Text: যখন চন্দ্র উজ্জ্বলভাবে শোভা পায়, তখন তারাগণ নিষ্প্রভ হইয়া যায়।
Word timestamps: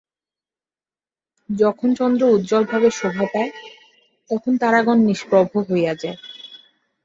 যখন 1.49 1.89
চন্দ্র 1.99 2.21
উজ্জ্বলভাবে 2.31 2.89
শোভা 2.91 3.25
পায়, 3.33 3.51
তখন 4.29 4.51
তারাগণ 4.61 4.97
নিষ্প্রভ 5.07 5.47
হইয়া 5.69 5.93
যায়। 6.01 6.17